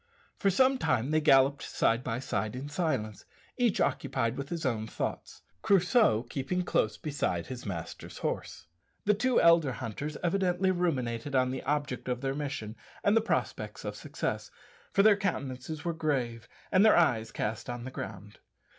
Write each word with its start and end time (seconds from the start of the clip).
For 0.39 0.49
some 0.49 0.79
time 0.79 1.11
they 1.11 1.21
galloped 1.21 1.61
side 1.61 2.03
by 2.03 2.17
side 2.17 2.55
in 2.55 2.69
silence, 2.69 3.23
each 3.55 3.79
occupied 3.79 4.35
with 4.35 4.49
his 4.49 4.65
own 4.65 4.87
thoughts, 4.87 5.43
Crusoe 5.61 6.23
keeping 6.23 6.63
close 6.63 6.97
beside 6.97 7.45
his 7.45 7.67
master's 7.67 8.17
horse. 8.17 8.65
The 9.05 9.13
two 9.13 9.39
elder 9.39 9.73
hunters 9.73 10.17
evidently 10.23 10.71
ruminated 10.71 11.35
on 11.35 11.51
the 11.51 11.61
object 11.65 12.07
of 12.09 12.21
their 12.21 12.33
mission 12.33 12.75
and 13.03 13.15
the 13.15 13.21
prospects 13.21 13.85
of 13.85 13.95
success, 13.95 14.49
for 14.91 15.03
their 15.03 15.15
countenances 15.15 15.85
were 15.85 15.93
grave 15.93 16.49
and 16.71 16.83
their 16.83 16.97
eyes 16.97 17.31
cast 17.31 17.69
on 17.69 17.83
the 17.83 17.91
ground. 17.91 18.39